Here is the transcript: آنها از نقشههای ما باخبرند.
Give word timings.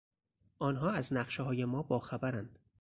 آنها 0.59 0.91
از 0.91 1.13
نقشههای 1.13 1.65
ما 1.65 1.81
باخبرند. 1.83 2.59